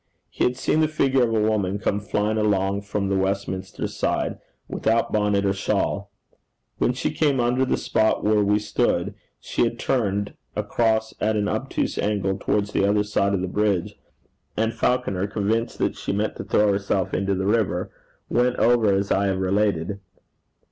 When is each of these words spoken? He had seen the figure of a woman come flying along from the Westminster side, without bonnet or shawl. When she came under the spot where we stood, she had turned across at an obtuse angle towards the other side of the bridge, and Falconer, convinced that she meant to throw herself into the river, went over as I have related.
He 0.31 0.45
had 0.45 0.57
seen 0.57 0.79
the 0.81 0.87
figure 0.87 1.21
of 1.21 1.29
a 1.29 1.39
woman 1.47 1.77
come 1.77 1.99
flying 1.99 2.39
along 2.39 2.81
from 2.81 3.07
the 3.07 3.15
Westminster 3.15 3.85
side, 3.87 4.39
without 4.67 5.11
bonnet 5.11 5.45
or 5.45 5.53
shawl. 5.53 6.09
When 6.79 6.91
she 6.93 7.11
came 7.11 7.39
under 7.39 7.65
the 7.65 7.77
spot 7.77 8.23
where 8.23 8.43
we 8.43 8.57
stood, 8.57 9.13
she 9.39 9.61
had 9.61 9.77
turned 9.77 10.33
across 10.55 11.13
at 11.21 11.35
an 11.35 11.47
obtuse 11.47 11.99
angle 11.99 12.39
towards 12.39 12.71
the 12.71 12.83
other 12.83 13.03
side 13.03 13.35
of 13.35 13.41
the 13.41 13.47
bridge, 13.47 13.99
and 14.57 14.73
Falconer, 14.73 15.27
convinced 15.27 15.77
that 15.77 15.95
she 15.95 16.11
meant 16.11 16.35
to 16.37 16.43
throw 16.45 16.71
herself 16.73 17.13
into 17.13 17.35
the 17.35 17.45
river, 17.45 17.91
went 18.27 18.55
over 18.55 18.91
as 18.91 19.11
I 19.11 19.27
have 19.27 19.37
related. 19.37 19.99